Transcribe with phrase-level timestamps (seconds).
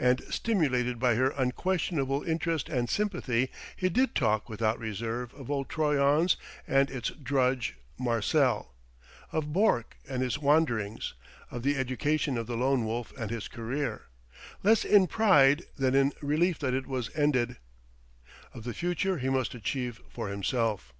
[0.00, 5.68] And stimulated by her unquestionable interest and sympathy, he did talk without reserve of old
[5.68, 8.74] Troyon's and its drudge, Marcel;
[9.30, 11.14] of Bourke and his wanderings;
[11.52, 14.06] of the education of the Lone Wolf and his career,
[14.64, 17.56] less in pride than in relief that it was ended;
[18.52, 20.92] of the future he must achieve for himself.